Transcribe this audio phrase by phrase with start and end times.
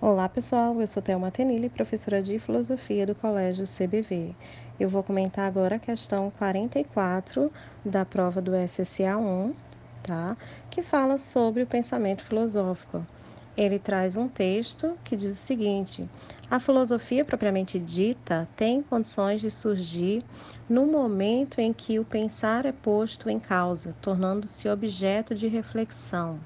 [0.00, 0.80] Olá, pessoal.
[0.80, 4.32] Eu sou Thelma Tenille, professora de Filosofia do Colégio CBV.
[4.78, 7.52] Eu vou comentar agora a questão 44
[7.84, 9.52] da prova do SSA 1,
[10.04, 10.36] tá?
[10.70, 13.04] Que fala sobre o pensamento filosófico.
[13.56, 16.08] Ele traz um texto que diz o seguinte:
[16.48, 20.24] a filosofia propriamente dita tem condições de surgir
[20.68, 26.38] no momento em que o pensar é posto em causa, tornando-se objeto de reflexão.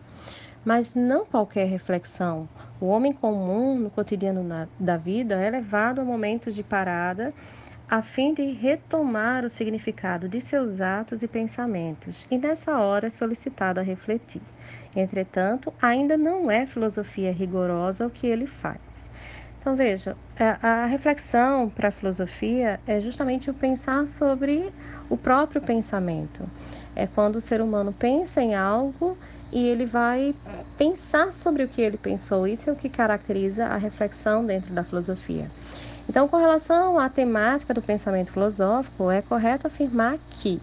[0.65, 2.49] Mas não qualquer reflexão.
[2.81, 7.33] O homem comum, no cotidiano na, da vida, é levado a momentos de parada
[7.93, 13.11] a fim de retomar o significado de seus atos e pensamentos, e nessa hora é
[13.11, 14.41] solicitado a refletir.
[14.97, 18.91] Entretanto, ainda não é filosofia rigorosa o que ele faz.
[19.62, 24.73] Então, veja, a, a reflexão para a filosofia é justamente o pensar sobre
[25.09, 26.51] o próprio pensamento.
[26.97, 29.17] É quando o ser humano pensa em algo
[29.53, 30.34] e ele vai
[30.77, 32.45] pensar sobre o que ele pensou.
[32.45, 35.48] Isso é o que caracteriza a reflexão dentro da filosofia.
[36.08, 40.61] Então, com relação à temática do pensamento filosófico, é correto afirmar que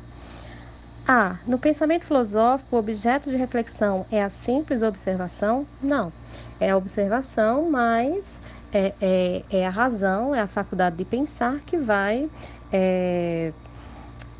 [1.07, 1.39] a.
[1.47, 5.65] No pensamento filosófico, o objeto de reflexão é a simples observação?
[5.81, 6.11] Não.
[6.59, 8.39] É a observação, mas
[8.73, 12.29] é, é, é a razão, é a faculdade de pensar que vai
[12.71, 13.51] é,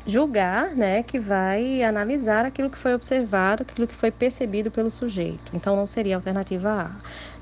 [0.06, 5.54] julgar, né, que vai analisar aquilo que foi observado, aquilo que foi percebido pelo sujeito.
[5.54, 6.90] Então não seria a alternativa A.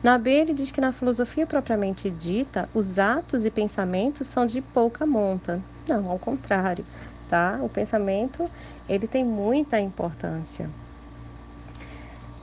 [0.02, 4.60] Na B, ele diz que na filosofia propriamente dita, os atos e pensamentos são de
[4.60, 5.62] pouca monta.
[5.86, 6.84] Não, ao contrário,
[7.28, 7.58] tá?
[7.62, 8.50] O pensamento,
[8.88, 10.70] ele tem muita importância.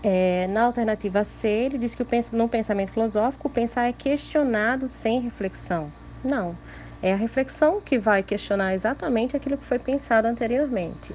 [0.08, 5.20] É, na alternativa C, ele diz que o, no pensamento filosófico, pensar é questionado sem
[5.20, 5.92] reflexão.
[6.24, 6.56] Não,
[7.02, 11.12] é a reflexão que vai questionar exatamente aquilo que foi pensado anteriormente.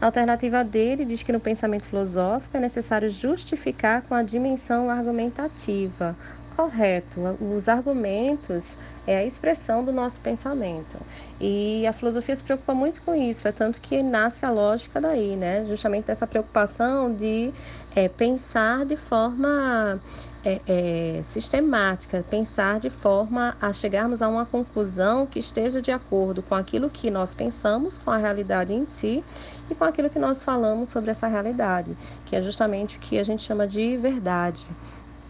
[0.00, 6.16] A alternativa dele diz que no pensamento filosófico é necessário justificar com a dimensão argumentativa.
[6.56, 10.98] Correto, os argumentos é a expressão do nosso pensamento.
[11.40, 15.34] E a filosofia se preocupa muito com isso, é tanto que nasce a lógica daí,
[15.34, 15.64] né?
[15.66, 17.52] Justamente dessa preocupação de
[17.96, 19.98] é, pensar de forma
[20.44, 26.42] é, é, sistemática, pensar de forma a chegarmos a uma conclusão que esteja de acordo
[26.42, 29.24] com aquilo que nós pensamos, com a realidade em si
[29.70, 33.24] e com aquilo que nós falamos sobre essa realidade, que é justamente o que a
[33.24, 34.66] gente chama de verdade.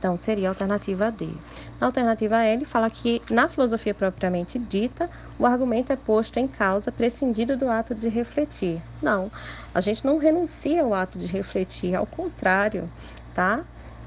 [0.03, 1.29] Então, seria a alternativa D.
[1.81, 5.09] Na alternativa L, fala que, na filosofia propriamente dita,
[5.39, 8.83] o argumento é posto em causa, prescindido do ato de refletir.
[9.01, 9.31] Não,
[9.73, 12.91] a gente não renuncia ao ato de refletir, ao contrário,
[13.33, 13.65] tá?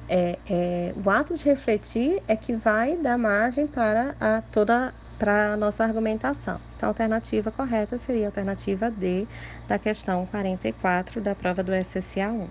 [0.10, 5.54] É, é, o ato de refletir é que vai dar margem para a, toda para
[5.54, 6.60] a nossa argumentação.
[6.76, 9.30] Então, a alternativa correta seria a alternativa D
[9.66, 12.50] da questão 44 da prova do SSA 1.